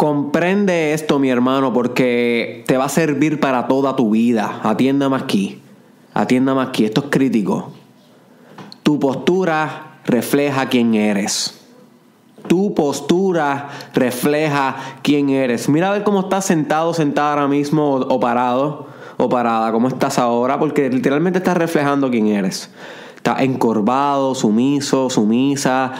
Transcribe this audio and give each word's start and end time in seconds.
Comprende 0.00 0.94
esto, 0.94 1.18
mi 1.18 1.28
hermano, 1.28 1.74
porque 1.74 2.64
te 2.66 2.78
va 2.78 2.86
a 2.86 2.88
servir 2.88 3.38
para 3.38 3.68
toda 3.68 3.96
tu 3.96 4.08
vida. 4.12 4.58
Atienda 4.62 5.10
más 5.10 5.24
aquí. 5.24 5.60
Atienda 6.14 6.54
más 6.54 6.68
aquí. 6.68 6.86
Esto 6.86 7.02
es 7.02 7.06
crítico. 7.10 7.70
Tu 8.82 8.98
postura 8.98 9.98
refleja 10.06 10.70
quién 10.70 10.94
eres. 10.94 11.60
Tu 12.48 12.72
postura 12.72 13.68
refleja 13.92 14.74
quién 15.02 15.28
eres. 15.28 15.68
Mira 15.68 15.90
a 15.90 15.92
ver 15.92 16.02
cómo 16.02 16.20
estás 16.20 16.46
sentado, 16.46 16.94
sentada 16.94 17.32
ahora 17.32 17.48
mismo 17.48 17.96
o, 17.96 18.18
parado 18.18 18.86
o 19.18 19.28
parada. 19.28 19.70
¿Cómo 19.70 19.88
estás 19.88 20.18
ahora? 20.18 20.58
Porque 20.58 20.88
literalmente 20.88 21.40
estás 21.40 21.58
reflejando 21.58 22.10
quién 22.10 22.28
eres. 22.28 22.70
Estás 23.16 23.42
encorvado, 23.42 24.34
sumiso, 24.34 25.10
sumisa 25.10 25.92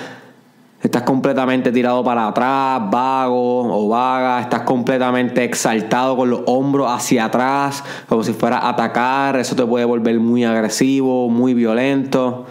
Estás 0.82 1.02
completamente 1.02 1.72
tirado 1.72 2.02
para 2.02 2.26
atrás, 2.26 2.80
vago 2.90 3.62
o 3.64 3.88
vaga. 3.88 4.40
Estás 4.40 4.62
completamente 4.62 5.44
exaltado 5.44 6.16
con 6.16 6.30
los 6.30 6.40
hombros 6.46 6.90
hacia 6.90 7.26
atrás, 7.26 7.84
como 8.08 8.24
si 8.24 8.32
fuera 8.32 8.58
a 8.58 8.70
atacar. 8.70 9.36
Eso 9.36 9.54
te 9.54 9.66
puede 9.66 9.84
volver 9.84 10.18
muy 10.20 10.44
agresivo, 10.44 11.28
muy 11.28 11.52
violento. 11.52 12.46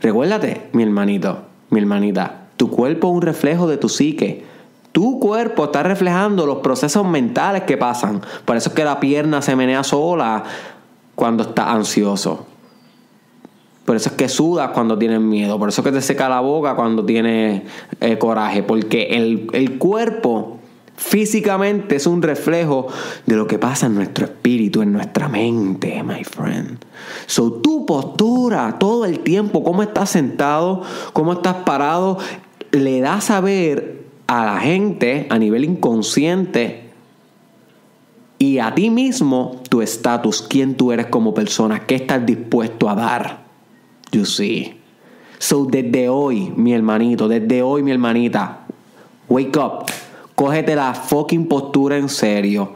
Recuérdate, 0.00 0.68
mi 0.72 0.82
hermanito, 0.82 1.44
mi 1.70 1.80
hermanita, 1.80 2.48
tu 2.58 2.70
cuerpo 2.70 3.08
es 3.08 3.14
un 3.14 3.22
reflejo 3.22 3.66
de 3.66 3.78
tu 3.78 3.88
psique. 3.88 4.44
Tu 4.92 5.18
cuerpo 5.18 5.64
está 5.64 5.82
reflejando 5.82 6.44
los 6.44 6.58
procesos 6.58 7.06
mentales 7.06 7.62
que 7.62 7.78
pasan. 7.78 8.20
Por 8.44 8.56
eso 8.56 8.68
es 8.68 8.74
que 8.74 8.84
la 8.84 9.00
pierna 9.00 9.40
se 9.40 9.56
menea 9.56 9.82
sola 9.84 10.44
cuando 11.14 11.44
estás 11.44 11.68
ansioso. 11.68 12.46
Por 13.86 13.96
eso 13.96 14.10
es 14.10 14.16
que 14.16 14.28
sudas 14.28 14.70
cuando 14.72 14.98
tienes 14.98 15.20
miedo. 15.20 15.58
Por 15.58 15.70
eso 15.70 15.80
es 15.80 15.84
que 15.86 15.92
te 15.92 16.02
seca 16.02 16.28
la 16.28 16.40
boca 16.40 16.74
cuando 16.74 17.04
tienes 17.04 17.62
eh, 18.00 18.18
coraje. 18.18 18.62
Porque 18.62 19.04
el, 19.12 19.48
el 19.52 19.78
cuerpo 19.78 20.58
físicamente 20.96 21.96
es 21.96 22.06
un 22.06 22.20
reflejo 22.20 22.88
de 23.26 23.36
lo 23.36 23.46
que 23.46 23.58
pasa 23.58 23.86
en 23.86 23.94
nuestro 23.94 24.24
espíritu, 24.24 24.82
en 24.82 24.92
nuestra 24.92 25.28
mente, 25.28 26.02
my 26.02 26.24
friend. 26.24 26.84
So, 27.26 27.52
tu 27.52 27.86
postura 27.86 28.76
todo 28.78 29.04
el 29.04 29.20
tiempo, 29.20 29.62
cómo 29.62 29.82
estás 29.82 30.10
sentado, 30.10 30.82
cómo 31.12 31.34
estás 31.34 31.56
parado, 31.64 32.18
le 32.72 33.00
da 33.00 33.14
a 33.14 33.20
saber 33.20 34.04
a 34.26 34.44
la 34.44 34.58
gente 34.58 35.26
a 35.30 35.38
nivel 35.38 35.64
inconsciente 35.64 36.90
y 38.38 38.58
a 38.58 38.74
ti 38.74 38.90
mismo 38.90 39.62
tu 39.70 39.82
estatus, 39.82 40.42
quién 40.42 40.74
tú 40.74 40.92
eres 40.92 41.06
como 41.06 41.32
persona, 41.32 41.86
qué 41.86 41.94
estás 41.94 42.26
dispuesto 42.26 42.88
a 42.90 42.94
dar. 42.94 43.45
You 44.12 44.24
see. 44.24 44.80
So 45.38 45.66
desde 45.66 46.08
hoy, 46.08 46.52
mi 46.56 46.72
hermanito, 46.72 47.28
desde 47.28 47.62
hoy, 47.62 47.82
mi 47.82 47.90
hermanita, 47.90 48.66
wake 49.28 49.56
up. 49.58 49.86
Cógete 50.34 50.74
la 50.74 50.94
fucking 50.94 51.48
postura 51.48 51.96
en 51.96 52.08
serio. 52.08 52.70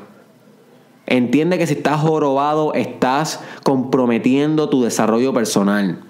Entiende 1.06 1.58
que 1.58 1.67
si 1.67 1.75
estás 1.75 2.01
jorobado, 2.01 2.73
estás 2.75 3.41
comprometiendo 3.64 4.69
tu 4.69 4.83
desarrollo 4.83 5.34
personal. 5.34 6.01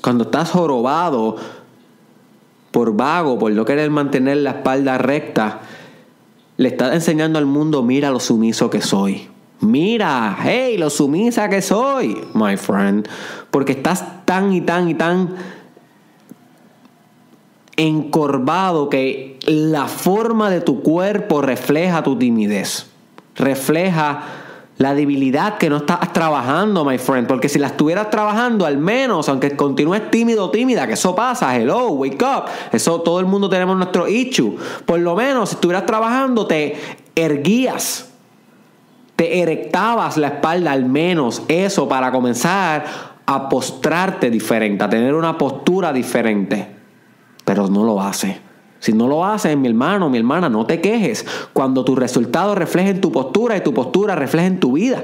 Cuando 0.00 0.24
estás 0.24 0.50
jorobado 0.50 1.36
por 2.70 2.96
vago, 2.96 3.38
por 3.38 3.52
no 3.52 3.64
querer 3.64 3.90
mantener 3.90 4.38
la 4.38 4.50
espalda 4.50 4.98
recta, 4.98 5.60
le 6.56 6.68
estás 6.68 6.94
enseñando 6.94 7.38
al 7.38 7.46
mundo, 7.46 7.82
mira 7.82 8.10
lo 8.10 8.20
sumiso 8.20 8.70
que 8.70 8.80
soy. 8.80 9.28
Mira, 9.60 10.36
hey, 10.42 10.76
lo 10.76 10.90
sumisa 10.90 11.48
que 11.48 11.62
soy, 11.62 12.20
my 12.34 12.56
friend. 12.56 13.08
Porque 13.50 13.72
estás 13.72 14.24
tan 14.24 14.52
y 14.52 14.60
tan 14.60 14.88
y 14.88 14.94
tan 14.94 15.34
encorvado 17.76 18.88
que 18.88 19.38
la 19.46 19.86
forma 19.86 20.50
de 20.50 20.60
tu 20.60 20.82
cuerpo 20.82 21.40
refleja 21.42 22.02
tu 22.02 22.16
timidez. 22.16 22.86
Refleja 23.36 24.22
la 24.76 24.94
debilidad 24.94 25.56
que 25.58 25.70
no 25.70 25.78
estás 25.78 26.12
trabajando, 26.12 26.84
my 26.84 26.98
friend. 26.98 27.26
Porque 27.26 27.48
si 27.48 27.58
la 27.58 27.68
estuvieras 27.68 28.10
trabajando, 28.10 28.66
al 28.66 28.78
menos, 28.78 29.28
aunque 29.28 29.56
continúes 29.56 30.10
tímido 30.10 30.46
o 30.46 30.50
tímida, 30.50 30.86
que 30.86 30.94
eso 30.94 31.14
pasa, 31.14 31.56
hello, 31.56 31.90
wake 31.90 32.22
up. 32.22 32.44
Eso 32.72 33.00
todo 33.00 33.20
el 33.20 33.26
mundo 33.26 33.48
tenemos 33.48 33.76
nuestro 33.76 34.08
issue. 34.08 34.56
Por 34.84 35.00
lo 35.00 35.14
menos, 35.14 35.50
si 35.50 35.54
estuvieras 35.56 35.86
trabajando, 35.86 36.46
te 36.46 36.76
erguías 37.14 38.10
te 39.16 39.40
erectabas 39.40 40.16
la 40.16 40.28
espalda 40.28 40.72
al 40.72 40.86
menos 40.86 41.42
eso 41.48 41.88
para 41.88 42.10
comenzar 42.10 42.84
a 43.26 43.48
postrarte 43.48 44.30
diferente, 44.30 44.84
a 44.84 44.88
tener 44.88 45.14
una 45.14 45.38
postura 45.38 45.92
diferente. 45.92 46.68
Pero 47.44 47.68
no 47.68 47.84
lo 47.84 48.00
hace. 48.00 48.40
Si 48.80 48.92
no 48.92 49.06
lo 49.06 49.24
haces, 49.24 49.56
mi 49.56 49.68
hermano, 49.68 50.10
mi 50.10 50.18
hermana, 50.18 50.48
no 50.48 50.66
te 50.66 50.80
quejes. 50.80 51.24
Cuando 51.52 51.84
tus 51.84 51.98
resultados 51.98 52.58
reflejen 52.58 53.00
tu 53.00 53.12
postura 53.12 53.56
y 53.56 53.62
tu 53.62 53.72
postura 53.72 54.14
refleja 54.14 54.46
en 54.46 54.60
tu 54.60 54.72
vida. 54.72 55.02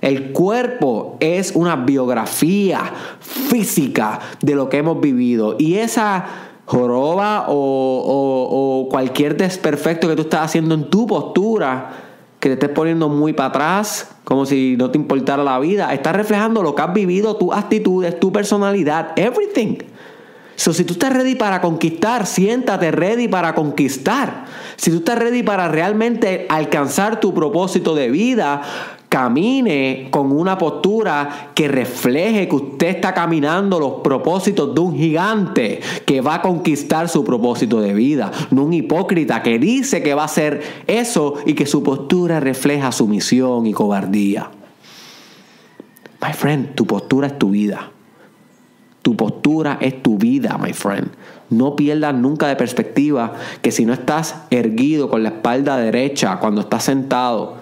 El 0.00 0.32
cuerpo 0.32 1.18
es 1.20 1.52
una 1.54 1.76
biografía 1.76 2.80
física 3.20 4.18
de 4.40 4.54
lo 4.54 4.70
que 4.70 4.78
hemos 4.78 4.98
vivido. 5.00 5.56
Y 5.58 5.74
esa 5.74 6.24
joroba 6.64 7.46
o, 7.48 8.84
o 8.86 8.88
cualquier 8.88 9.36
desperfecto 9.36 10.08
que 10.08 10.16
tú 10.16 10.22
estás 10.22 10.46
haciendo 10.46 10.74
en 10.74 10.88
tu 10.88 11.06
postura 11.06 12.09
que 12.40 12.48
te 12.48 12.54
estés 12.54 12.70
poniendo 12.70 13.08
muy 13.10 13.34
para 13.34 13.50
atrás, 13.50 14.08
como 14.24 14.46
si 14.46 14.74
no 14.78 14.90
te 14.90 14.98
importara 14.98 15.44
la 15.44 15.58
vida. 15.60 15.92
Estás 15.92 16.16
reflejando 16.16 16.62
lo 16.62 16.74
que 16.74 16.82
has 16.82 16.92
vivido, 16.92 17.36
tus 17.36 17.54
actitudes, 17.54 18.18
tu 18.18 18.32
personalidad, 18.32 19.12
everything. 19.16 19.76
So, 20.56 20.72
si 20.72 20.84
tú 20.84 20.94
estás 20.94 21.12
ready 21.12 21.36
para 21.36 21.60
conquistar, 21.60 22.26
siéntate 22.26 22.90
ready 22.90 23.28
para 23.28 23.54
conquistar. 23.54 24.46
Si 24.76 24.90
tú 24.90 24.98
estás 24.98 25.18
ready 25.18 25.42
para 25.42 25.68
realmente 25.68 26.46
alcanzar 26.48 27.20
tu 27.20 27.32
propósito 27.32 27.94
de 27.94 28.10
vida, 28.10 28.62
camine 29.10 30.06
con 30.12 30.30
una 30.30 30.56
postura 30.56 31.50
que 31.52 31.66
refleje 31.66 32.46
que 32.46 32.54
usted 32.54 32.86
está 32.86 33.12
caminando 33.12 33.80
los 33.80 33.94
propósitos 34.04 34.72
de 34.72 34.80
un 34.80 34.96
gigante 34.96 35.80
que 36.06 36.20
va 36.20 36.36
a 36.36 36.42
conquistar 36.42 37.08
su 37.08 37.24
propósito 37.24 37.80
de 37.80 37.92
vida, 37.92 38.30
no 38.52 38.62
un 38.62 38.72
hipócrita 38.72 39.42
que 39.42 39.58
dice 39.58 40.00
que 40.04 40.14
va 40.14 40.22
a 40.22 40.26
hacer 40.26 40.62
eso 40.86 41.34
y 41.44 41.54
que 41.54 41.66
su 41.66 41.82
postura 41.82 42.38
refleja 42.38 42.92
sumisión 42.92 43.66
y 43.66 43.72
cobardía. 43.72 44.48
My 46.22 46.32
friend, 46.32 46.76
tu 46.76 46.86
postura 46.86 47.26
es 47.26 47.36
tu 47.36 47.50
vida. 47.50 47.90
Tu 49.02 49.16
postura 49.16 49.78
es 49.80 50.04
tu 50.04 50.18
vida, 50.18 50.56
my 50.56 50.72
friend. 50.72 51.08
No 51.48 51.74
pierdas 51.74 52.14
nunca 52.14 52.46
de 52.46 52.54
perspectiva 52.54 53.32
que 53.60 53.72
si 53.72 53.84
no 53.86 53.92
estás 53.92 54.36
erguido 54.50 55.10
con 55.10 55.24
la 55.24 55.30
espalda 55.30 55.78
derecha 55.78 56.38
cuando 56.38 56.60
estás 56.60 56.84
sentado, 56.84 57.58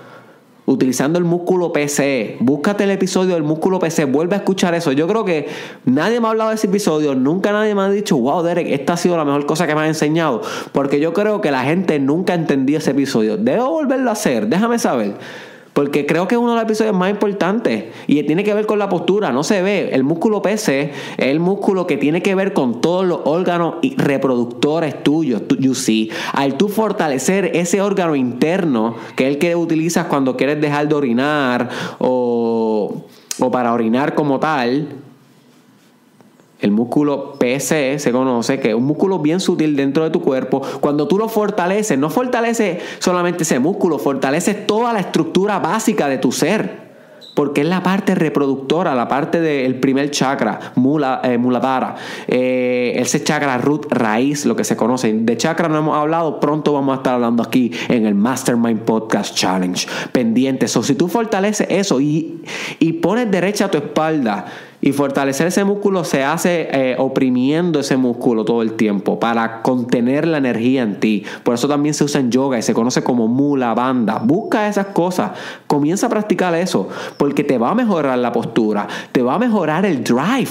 utilizando 0.69 1.19
el 1.19 1.25
músculo 1.25 1.73
PC. 1.73 2.37
Búscate 2.41 2.85
el 2.85 2.91
episodio 2.91 3.35
del 3.35 3.43
músculo 3.43 3.79
PC, 3.79 4.05
vuelve 4.05 4.35
a 4.35 4.39
escuchar 4.39 4.75
eso. 4.75 4.93
Yo 4.93 5.09
creo 5.09 5.25
que 5.25 5.49
nadie 5.87 6.21
me 6.21 6.27
ha 6.27 6.31
hablado 6.31 6.51
de 6.51 6.57
ese 6.57 6.67
episodio, 6.67 7.15
nunca 7.15 7.53
nadie 7.53 7.75
me 7.75 7.81
ha 7.81 7.91
dicho, 7.91 8.19
wow, 8.19 8.43
Derek, 8.43 8.69
esta 8.69 8.93
ha 8.93 8.97
sido 8.99 9.17
la 9.17 9.25
mejor 9.25 9.47
cosa 9.47 9.67
que 9.67 9.75
me 9.75 9.81
has 9.81 9.89
enseñado. 9.89 10.43
Porque 10.73 11.01
yo 11.01 11.15
creo 11.15 11.41
que 11.41 11.51
la 11.51 11.63
gente 11.63 11.99
nunca 11.99 12.35
entendió 12.35 12.79
ese 12.79 12.91
episodio. 12.91 13.39
Debo 13.39 13.71
volverlo 13.71 14.11
a 14.11 14.13
hacer, 14.13 14.47
déjame 14.47 14.79
saber. 14.79 15.15
Porque 15.79 16.07
creo 16.07 16.27
que 16.27 16.35
es 16.35 16.41
uno 16.41 16.51
de 16.51 16.55
los 16.57 16.65
episodios 16.65 16.97
más 16.97 17.09
importantes 17.09 17.85
y 18.09 18.21
tiene 18.25 18.43
que 18.43 18.53
ver 18.53 18.67
con 18.67 18.81
la 18.81 18.89
postura, 18.89 19.31
no 19.31 19.45
se 19.45 19.63
ve. 19.63 19.91
El 19.93 20.03
músculo 20.03 20.43
PC 20.43 20.91
es 21.17 21.27
el 21.29 21.39
músculo 21.39 21.87
que 21.87 21.97
tiene 21.97 22.21
que 22.21 22.35
ver 22.35 22.53
con 22.53 22.81
todos 22.81 23.07
los 23.07 23.21
órganos 23.27 23.77
reproductores 23.97 25.05
tuyos, 25.05 25.43
you 25.61 25.77
see. 25.77 26.11
Al 26.33 26.57
tú 26.57 26.69
fortalecer 26.69 27.53
ese 27.55 27.81
órgano 27.81 28.17
interno, 28.17 28.97
que 29.15 29.29
es 29.29 29.35
el 29.35 29.39
que 29.39 29.55
utilizas 29.55 30.07
cuando 30.07 30.37
quieres 30.37 30.61
dejar 30.61 30.89
de 30.89 30.97
orinar 30.97 31.69
o, 32.01 33.05
o 33.39 33.51
para 33.53 33.73
orinar 33.73 34.17
como 34.17 34.41
tal, 34.41 34.89
el 36.61 36.73
músculo 36.73 37.35
PCE 37.39 37.99
se 37.99 38.11
conoce 38.11 38.59
que 38.59 38.71
es 38.71 38.75
un 38.75 38.85
músculo 38.85 39.21
bien 39.21 39.41
sutil 39.41 39.77
dentro 39.77 40.05
de 40.05 40.11
tu 40.11 40.21
cuerpo. 40.21 40.61
Cuando 40.81 41.07
tú 41.07 41.19
lo 41.19 41.29
fortaleces, 41.29 41.99
no 41.99 42.11
fortalece 42.11 42.81
solamente 42.99 43.45
ese 43.45 43.59
músculo, 43.59 43.99
fortalece 43.99 44.55
toda 44.55 44.93
la 44.93 45.01
estructura 45.01 45.61
básica 45.61 46.09
de 46.09 46.19
tu 46.19 46.33
ser. 46.33 46.89
Porque 47.35 47.61
es 47.61 47.69
la 47.69 47.85
parte 47.85 48.17
reproductora, 48.17 48.97
la 48.97 49.07
parte 49.07 49.41
del 49.41 49.79
primer 49.79 50.11
chakra, 50.11 50.73
mula, 50.75 51.21
eh, 51.23 51.39
muladhara. 51.39 51.95
Eh, 52.27 52.95
ese 52.97 53.23
chakra 53.23 53.59
root 53.59 53.87
raíz, 53.93 54.45
lo 54.45 54.57
que 54.57 54.65
se 54.65 54.77
conoce. 54.77 55.13
De 55.13 55.37
chakra 55.37 55.69
no 55.69 55.79
hemos 55.79 55.97
hablado, 55.97 56.41
pronto 56.41 56.73
vamos 56.73 56.95
a 56.95 56.97
estar 56.97 57.15
hablando 57.15 57.45
aquí 57.45 57.71
en 57.89 58.07
el 58.07 58.17
Mastermind 58.17 58.81
Podcast 58.81 59.37
Challenge. 59.37 59.87
Pendientes. 60.11 60.77
O 60.77 60.83
si 60.83 60.97
tú 60.97 61.07
fortaleces 61.07 61.69
eso 61.71 62.01
y, 62.01 62.43
y 62.81 62.95
pones 62.95 63.31
derecha 63.31 63.71
tu 63.71 63.79
espalda 63.79 64.47
y 64.81 64.93
fortalecer 64.93 65.49
ese 65.49 65.65
músculo 65.65 66.05
se 66.05 66.23
hace 66.23 66.69
eh, 66.71 66.97
oprimiendo 66.99 67.81
ese 67.81 67.97
músculo 67.97 68.45
todo 68.45 68.63
el 68.63 68.75
tiempo 68.75 69.19
para 69.19 69.61
contener 69.63 70.27
la 70.27 70.39
energía 70.39 70.83
en 70.83 71.01
ti. 71.01 71.25
Por 71.43 71.55
eso 71.55 71.67
también 71.67 71.95
se 71.95 72.05
usa 72.05 72.21
en 72.21 72.31
yoga 72.31 72.59
y 72.59 72.63
se 72.63 72.75
conoce 72.75 73.03
como 73.03 73.27
mula 73.27 73.75
banda. 73.75 74.21
Busca 74.23 74.69
esas 74.69 74.87
cosas, 74.87 75.33
comienza 75.67 76.07
a 76.07 76.11
practicar 76.11 76.55
eso, 76.55 76.89
porque 77.17 77.43
te 77.43 77.59
va 77.59 77.71
a 77.71 77.75
mejorar 77.75 78.19
la 78.19 78.33
postura, 78.33 78.87
te 79.11 79.23
va 79.23 79.35
a 79.35 79.39
mejorar 79.39 79.85
el 79.85 80.05
drive. 80.05 80.51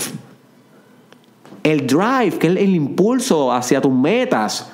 El 1.63 1.87
drive, 1.87 2.37
que 2.37 2.47
es 2.47 2.55
el 2.57 2.75
impulso 2.75 3.51
hacia 3.51 3.81
tus 3.81 3.93
metas. 3.93 4.71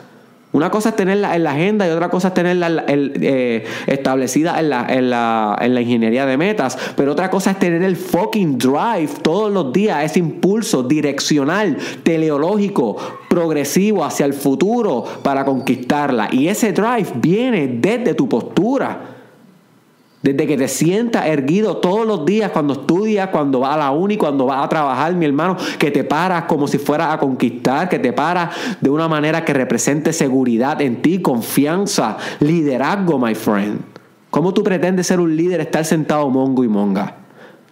Una 0.54 0.70
cosa 0.70 0.90
es 0.90 0.96
tenerla 0.96 1.36
en 1.36 1.44
la 1.44 1.52
agenda 1.52 1.88
y 1.88 1.90
otra 1.90 2.10
cosa 2.10 2.28
es 2.28 2.34
tenerla 2.36 2.86
eh, 2.88 3.66
establecida 3.88 4.62
la, 4.62 4.86
en 4.88 5.10
la 5.10 5.82
ingeniería 5.82 6.28
de 6.28 6.38
metas. 6.38 6.78
Pero 6.96 7.14
otra 7.14 7.32
cosa 7.32 7.52
es 7.52 7.60
tener 7.60 7.82
el 7.82 7.96
fucking 7.96 8.60
drive 8.60 9.10
todos 9.24 9.52
los 9.52 9.74
días, 9.74 10.04
ese 10.04 10.20
impulso 10.20 10.84
direccional, 10.84 11.76
teleológico, 12.04 12.96
progresivo 13.28 14.06
hacia 14.06 14.28
el 14.28 14.34
futuro 14.34 15.04
para 15.24 15.44
conquistarla. 15.44 16.30
Y 16.32 16.48
ese 16.48 16.72
drive 16.72 17.08
viene 17.16 17.68
desde 17.68 18.14
tu 18.14 18.30
postura. 18.30 19.13
Desde 20.24 20.48
que 20.48 20.56
te 20.58 20.70
sientas 20.70 21.26
erguido 21.26 21.78
todos 21.78 22.08
los 22.08 22.26
días 22.26 22.50
cuando 22.52 22.74
estudias, 22.74 23.28
cuando 23.28 23.60
vas 23.60 23.76
a 23.76 23.78
la 23.78 23.92
uni, 23.92 24.16
cuando 24.16 24.46
vas 24.46 24.64
a 24.64 24.70
trabajar, 24.70 25.14
mi 25.16 25.26
hermano, 25.26 25.58
que 25.78 25.92
te 25.92 26.06
paras 26.06 26.46
como 26.46 26.66
si 26.70 26.78
fueras 26.78 27.14
a 27.14 27.18
conquistar, 27.18 27.90
que 27.90 28.00
te 28.00 28.14
paras 28.14 28.56
de 28.80 28.90
una 28.90 29.10
manera 29.10 29.44
que 29.44 29.54
represente 29.54 30.14
seguridad 30.14 30.82
en 30.82 31.02
ti, 31.02 31.22
confianza, 31.22 32.18
liderazgo, 32.40 33.20
my 33.20 33.36
friend. 33.36 33.82
¿Cómo 34.30 34.54
tú 34.54 34.64
pretendes 34.64 35.08
ser 35.08 35.20
un 35.20 35.36
líder, 35.36 35.60
estar 35.60 35.84
sentado 35.84 36.30
mongo 36.30 36.64
y 36.64 36.70
monga? 36.70 37.18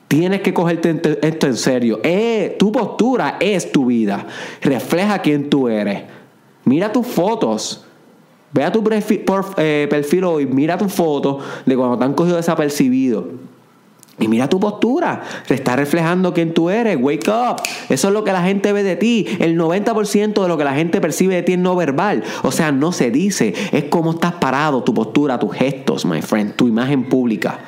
Tienes 0.10 0.42
que 0.42 0.54
cogerte 0.54 1.20
esto 1.22 1.48
en 1.48 1.56
serio. 1.56 2.02
Eh, 2.04 2.58
tu 2.60 2.74
postura 2.74 3.38
es 3.40 3.72
tu 3.72 3.86
vida. 3.86 4.28
Refleja 4.62 5.20
quién 5.20 5.50
tú 5.50 5.70
eres. 5.70 6.04
Mira 6.66 6.92
tus 6.92 7.08
fotos. 7.08 7.86
Ve 8.54 8.64
a 8.64 8.72
tu 8.72 8.84
eh, 8.90 9.88
perfil, 9.90 10.24
hoy, 10.26 10.46
mira 10.46 10.78
tu 10.78 10.90
foto 10.90 11.40
de 11.66 11.78
cuando 11.78 11.98
te 11.98 12.04
han 12.04 12.14
cogido 12.14 12.36
desapercibido. 12.36 13.52
Y 14.20 14.28
mira 14.28 14.48
tu 14.48 14.60
postura, 14.60 15.24
te 15.48 15.56
está 15.56 15.76
reflejando 15.76 16.34
quién 16.34 16.54
tú 16.54 16.70
eres. 16.70 16.98
Wake 17.00 17.28
up. 17.30 17.62
Eso 17.90 18.10
es 18.10 18.14
lo 18.14 18.24
que 18.24 18.32
la 18.32 18.44
gente 18.44 18.72
ve 18.72 18.84
de 18.84 18.96
ti. 18.96 19.26
El 19.40 19.58
90% 19.58 20.42
de 20.42 20.48
lo 20.48 20.58
que 20.58 20.64
la 20.64 20.76
gente 20.76 21.02
percibe 21.02 21.36
de 21.36 21.42
ti 21.42 21.54
es 21.54 21.60
no 21.60 21.76
verbal. 21.76 22.24
O 22.44 22.52
sea, 22.52 22.72
no 22.72 22.92
se 22.92 23.10
dice. 23.10 23.56
Es 23.72 23.86
cómo 23.86 24.12
estás 24.12 24.34
parado, 24.34 24.84
tu 24.84 24.94
postura, 24.94 25.40
tus 25.40 25.54
gestos, 25.54 26.06
my 26.06 26.22
friend, 26.22 26.56
tu 26.56 26.68
imagen 26.68 27.06
pública. 27.06 27.60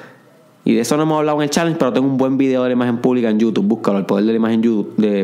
Y 0.64 0.76
de 0.76 0.82
eso 0.82 0.96
no 0.96 1.04
hemos 1.04 1.18
hablado 1.18 1.40
en 1.40 1.44
el 1.44 1.50
challenge, 1.50 1.80
pero 1.80 1.92
tengo 1.92 2.08
un 2.08 2.18
buen 2.18 2.38
video 2.38 2.62
de 2.62 2.70
la 2.70 2.74
imagen 2.74 3.00
pública 3.00 3.30
en 3.30 3.40
YouTube. 3.40 3.66
Búscalo, 3.66 3.98
el 3.98 4.06
poder 4.06 4.26
de 4.26 4.34
la 4.34 4.38
imagen 4.38 4.62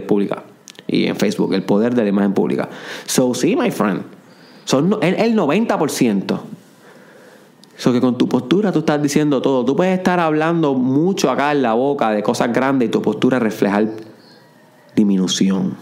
pública. 0.07 0.43
Y 0.87 1.05
en 1.05 1.15
Facebook, 1.15 1.53
el 1.53 1.63
poder 1.63 1.93
de 1.93 2.03
la 2.03 2.09
imagen 2.09 2.33
pública. 2.33 2.69
So, 3.05 3.35
sí, 3.35 3.55
my 3.55 3.69
friend. 3.69 4.18
Son 4.69 4.99
el 5.01 5.35
90%. 5.35 6.39
Eso 7.75 7.91
que 7.91 7.99
con 7.99 8.19
tu 8.19 8.29
postura 8.29 8.71
tú 8.71 8.79
estás 8.79 9.01
diciendo 9.01 9.41
todo. 9.41 9.65
Tú 9.65 9.75
puedes 9.75 9.97
estar 9.97 10.19
hablando 10.19 10.75
mucho 10.75 11.31
acá 11.31 11.53
en 11.53 11.63
la 11.63 11.73
boca 11.73 12.11
de 12.11 12.21
cosas 12.21 12.53
grandes 12.53 12.87
y 12.87 12.91
tu 12.91 13.01
postura 13.01 13.39
reflejar 13.39 13.87
disminución. 14.95 15.75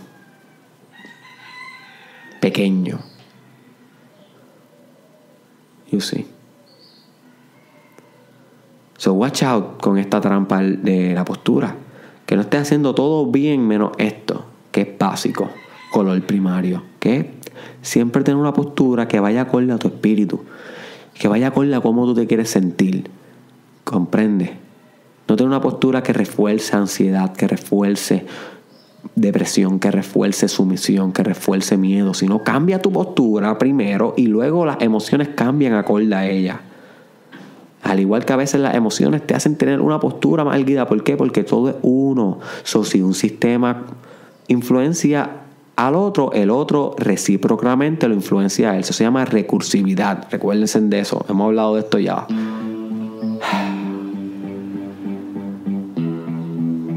Pequeño. 2.39 2.99
You 5.91 5.99
see. 5.99 6.25
So 8.97 9.11
watch 9.15 9.43
out 9.43 9.81
con 9.81 9.97
esta 9.97 10.21
trampa 10.21 10.61
de 10.61 11.13
la 11.13 11.25
postura. 11.25 11.75
Que 12.25 12.37
no 12.37 12.43
estés 12.43 12.61
haciendo 12.61 12.95
todo 12.95 13.25
bien 13.29 13.67
menos 13.67 13.91
esto, 13.97 14.45
que 14.71 14.79
es 14.79 14.97
básico. 14.97 15.49
Color 15.91 16.21
primario. 16.21 16.83
Que 17.01 17.36
Siempre 17.81 18.23
tener 18.23 18.39
una 18.39 18.53
postura 18.53 19.07
que 19.07 19.19
vaya 19.19 19.41
acorde 19.41 19.71
a 19.73 19.77
tu 19.77 19.87
espíritu, 19.87 20.41
que 21.13 21.27
vaya 21.27 21.47
acorde 21.47 21.75
a 21.75 21.81
cómo 21.81 22.05
tú 22.05 22.15
te 22.15 22.27
quieres 22.27 22.49
sentir. 22.49 23.09
Comprende. 23.83 24.53
No 25.27 25.35
tener 25.35 25.47
una 25.47 25.61
postura 25.61 26.03
que 26.03 26.13
refuerce 26.13 26.75
ansiedad, 26.75 27.33
que 27.33 27.47
refuerce 27.47 28.25
depresión, 29.15 29.79
que 29.79 29.91
refuerce 29.91 30.47
sumisión, 30.47 31.11
que 31.11 31.23
refuerce 31.23 31.77
miedo, 31.77 32.13
sino 32.13 32.43
cambia 32.43 32.81
tu 32.81 32.91
postura 32.91 33.57
primero 33.57 34.13
y 34.17 34.27
luego 34.27 34.65
las 34.65 34.81
emociones 34.81 35.29
cambian 35.29 35.73
acorde 35.73 36.13
a 36.15 36.27
ella. 36.27 36.61
Al 37.83 37.99
igual 37.99 38.25
que 38.25 38.33
a 38.33 38.37
veces 38.37 38.59
las 38.59 38.75
emociones 38.75 39.25
te 39.25 39.35
hacen 39.35 39.55
tener 39.55 39.81
una 39.81 39.99
postura 39.99 40.43
más 40.43 40.57
erguida. 40.57 40.87
¿Por 40.87 41.03
qué? 41.03 41.15
Porque 41.15 41.43
todo 41.43 41.69
es 41.69 41.75
uno. 41.83 42.39
So, 42.63 42.83
si 42.83 43.01
un 43.01 43.13
sistema 43.13 43.85
influencia 44.47 45.29
al 45.77 45.93
otro, 45.93 46.31
el 46.33 46.49
otro 46.49 46.95
recíprocamente 46.97 48.07
lo 48.07 48.15
influencia 48.15 48.71
a 48.71 48.75
él. 48.75 48.81
Eso 48.81 48.93
se 48.93 49.03
llama 49.03 49.25
recursividad. 49.25 50.27
Recuérdense 50.31 50.81
de 50.81 50.99
eso. 50.99 51.23
Hemos 51.29 51.45
hablado 51.45 51.75
de 51.75 51.81
esto 51.81 51.99
ya. 51.99 52.25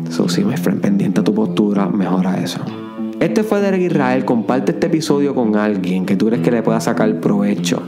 So, 0.08 0.28
si 0.28 0.44
me 0.44 0.56
friend, 0.56 0.80
pendiente 0.80 1.20
a 1.20 1.24
tu 1.24 1.34
postura, 1.34 1.86
mejora 1.88 2.42
eso. 2.42 2.60
Este 3.20 3.44
fue 3.44 3.60
Derek 3.60 3.82
Israel. 3.82 4.24
Comparte 4.24 4.72
este 4.72 4.86
episodio 4.86 5.34
con 5.34 5.56
alguien 5.56 6.06
que 6.06 6.16
tú 6.16 6.26
crees 6.26 6.42
que 6.42 6.50
le 6.50 6.62
pueda 6.62 6.80
sacar 6.80 7.20
provecho 7.20 7.82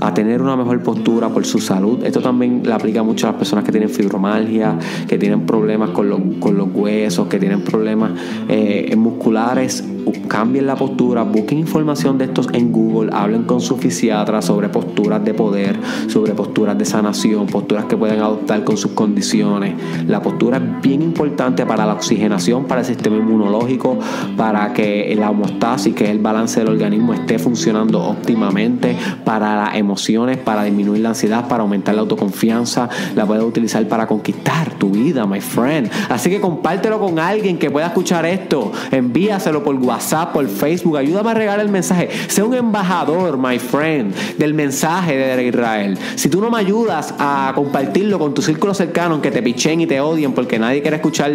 a 0.00 0.14
tener 0.14 0.42
una 0.42 0.56
mejor 0.56 0.82
postura 0.82 1.28
por 1.28 1.44
su 1.44 1.58
salud. 1.58 2.04
Esto 2.04 2.20
también 2.20 2.62
le 2.64 2.72
aplica 2.72 3.02
mucho 3.02 3.26
a 3.26 3.30
las 3.30 3.38
personas 3.38 3.64
que 3.64 3.72
tienen 3.72 3.90
fibromalgia, 3.90 4.78
que 5.08 5.18
tienen 5.18 5.46
problemas 5.46 5.90
con, 5.90 6.08
los 6.08 6.68
huesos, 6.72 7.28
que 7.28 7.38
tienen 7.38 7.62
problemas 7.62 8.12
eh, 8.48 8.94
musculares 8.96 9.84
cambien 10.28 10.66
la 10.66 10.76
postura, 10.76 11.22
busquen 11.22 11.58
información 11.58 12.18
de 12.18 12.26
estos 12.26 12.48
en 12.52 12.72
Google, 12.72 13.10
hablen 13.12 13.44
con 13.44 13.60
su 13.60 13.76
fisiatra 13.76 14.42
sobre 14.42 14.68
posturas 14.68 15.24
de 15.24 15.34
poder, 15.34 15.78
sobre 16.08 16.34
posturas 16.34 16.76
de 16.76 16.84
sanación, 16.84 17.46
posturas 17.46 17.84
que 17.86 17.96
pueden 17.96 18.20
adoptar 18.20 18.64
con 18.64 18.76
sus 18.76 18.92
condiciones. 18.92 19.74
La 20.06 20.22
postura 20.22 20.58
es 20.58 20.82
bien 20.82 21.02
importante 21.02 21.64
para 21.66 21.86
la 21.86 21.94
oxigenación, 21.94 22.64
para 22.64 22.80
el 22.80 22.86
sistema 22.86 23.16
inmunológico, 23.16 23.98
para 24.36 24.72
que 24.72 25.14
la 25.18 25.30
homostasis, 25.30 25.94
que 25.94 26.04
es 26.04 26.10
el 26.10 26.18
balance 26.18 26.60
del 26.60 26.70
organismo, 26.70 27.14
esté 27.14 27.38
funcionando 27.38 28.02
óptimamente, 28.02 28.96
para 29.24 29.56
las 29.56 29.76
emociones, 29.84 30.38
para 30.38 30.64
disminuir 30.64 31.02
la 31.02 31.10
ansiedad, 31.10 31.46
para 31.48 31.62
aumentar 31.62 31.94
la 31.94 32.00
autoconfianza. 32.02 32.88
La 33.14 33.26
puedes 33.26 33.44
utilizar 33.44 33.86
para 33.88 34.06
conquistar 34.06 34.74
tu 34.74 34.90
vida, 34.90 35.26
my 35.26 35.40
friend. 35.40 35.90
Así 36.08 36.30
que 36.30 36.40
compártelo 36.40 36.98
con 36.98 37.18
alguien 37.18 37.58
que 37.58 37.70
pueda 37.70 37.86
escuchar 37.86 38.26
esto. 38.26 38.72
Envíaselo 38.90 39.62
por 39.62 39.76
WhatsApp 39.76 40.32
por 40.32 40.46
Facebook. 40.48 40.96
Ayúdame 40.96 41.30
a 41.30 41.34
regar 41.34 41.60
el 41.60 41.68
mensaje. 41.68 42.08
Sé 42.28 42.42
un 42.42 42.54
embajador, 42.54 43.38
my 43.38 43.58
friend, 43.58 44.14
del 44.38 44.54
mensaje 44.54 45.16
de 45.16 45.46
Israel. 45.46 45.98
Si 46.16 46.28
tú 46.28 46.40
no 46.40 46.50
me 46.50 46.58
ayudas 46.58 47.14
a 47.18 47.52
compartirlo 47.54 48.18
con 48.18 48.34
tu 48.34 48.42
círculo 48.42 48.74
cercano, 48.74 49.20
que 49.20 49.30
te 49.30 49.42
pichen 49.42 49.80
y 49.80 49.86
te 49.86 50.00
odien 50.00 50.32
porque 50.32 50.58
nadie 50.58 50.82
quiere 50.82 50.96
escuchar 50.96 51.32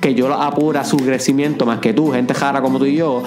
que 0.00 0.14
yo 0.14 0.32
apura 0.32 0.84
su 0.84 0.96
crecimiento 0.96 1.66
más 1.66 1.80
que 1.80 1.92
tú, 1.92 2.12
gente 2.12 2.34
jara 2.34 2.60
como 2.62 2.78
tú 2.78 2.84
y 2.84 2.96
yo, 2.96 3.22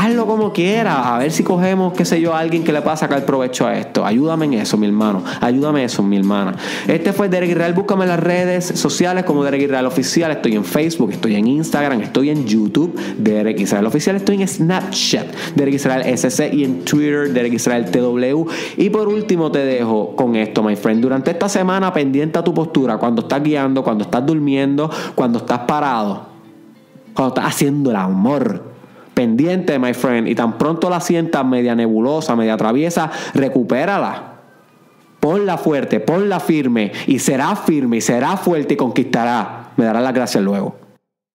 hazlo 0.00 0.26
como 0.26 0.52
quieras, 0.52 1.06
a 1.06 1.18
ver 1.18 1.30
si 1.30 1.42
cogemos, 1.42 1.92
qué 1.92 2.06
sé 2.06 2.20
yo, 2.20 2.34
a 2.34 2.38
alguien 2.38 2.64
que 2.64 2.72
le 2.72 2.80
pueda 2.80 2.96
sacar 2.96 3.24
provecho 3.26 3.66
a 3.66 3.76
esto. 3.76 4.04
Ayúdame 4.04 4.46
en 4.46 4.54
eso, 4.54 4.78
mi 4.78 4.86
hermano. 4.86 5.22
Ayúdame 5.40 5.80
en 5.80 5.86
eso, 5.86 6.02
mi 6.02 6.16
hermana. 6.16 6.54
Este 6.88 7.12
fue 7.12 7.28
Derek 7.28 7.50
Israel. 7.50 7.74
Búscame 7.74 8.04
en 8.04 8.08
las 8.08 8.20
redes 8.20 8.64
sociales 8.64 9.24
como 9.24 9.44
Derek 9.44 9.62
Israel 9.62 9.84
Oficial. 9.84 10.30
Estoy 10.30 10.56
en 10.56 10.64
Facebook, 10.64 11.10
estoy 11.12 11.34
en 11.34 11.46
Instagram, 11.46 12.00
estoy 12.00 12.30
en 12.30 12.46
YouTube, 12.46 12.98
Derek 13.18 13.60
Israel 13.60 13.84
Oficial. 13.86 14.16
Estoy 14.16 14.40
en 14.40 14.48
Snapchat, 14.48 15.26
Derek 15.54 15.74
Israel 15.74 16.02
SC 16.16 16.50
y 16.50 16.64
en 16.64 16.84
Twitter, 16.84 17.32
Derek 17.32 17.52
Israel 17.52 17.90
TW. 17.90 18.46
Y 18.78 18.88
por 18.88 19.06
último 19.06 19.52
te 19.52 19.58
dejo 19.58 20.16
con 20.16 20.34
esto, 20.34 20.62
my 20.62 20.76
friend. 20.76 21.02
Durante 21.02 21.30
esta 21.30 21.48
semana, 21.48 21.92
pendiente 21.92 22.38
a 22.38 22.44
tu 22.44 22.54
postura, 22.54 22.96
cuando 22.96 23.22
estás 23.22 23.42
guiando, 23.42 23.82
cuando 23.82 24.04
estás 24.04 24.24
durmiendo, 24.24 24.90
cuando 25.14 25.40
estás 25.40 25.60
parado, 25.60 26.26
cuando 27.12 27.34
estás 27.34 27.52
haciendo 27.52 27.90
el 27.90 27.96
amor 27.96 28.69
pendiente, 29.20 29.78
my 29.78 29.92
friend, 29.92 30.28
y 30.28 30.34
tan 30.34 30.56
pronto 30.56 30.88
la 30.88 30.98
sientas 30.98 31.44
media 31.44 31.74
nebulosa, 31.74 32.34
media 32.36 32.56
traviesa, 32.56 33.10
recupérala. 33.34 34.36
Ponla 35.20 35.58
fuerte, 35.58 36.00
ponla 36.00 36.40
firme, 36.40 36.90
y 37.06 37.18
será 37.18 37.54
firme, 37.54 37.98
y 37.98 38.00
será 38.00 38.38
fuerte 38.38 38.72
y 38.72 38.76
conquistará. 38.78 39.72
Me 39.76 39.84
dará 39.84 40.00
las 40.00 40.14
gracias 40.14 40.42
luego. 40.42 40.74